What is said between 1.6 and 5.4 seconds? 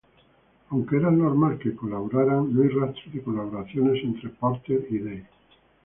colaboraran, no hay rastro de colaboraciones entre Porter y Day.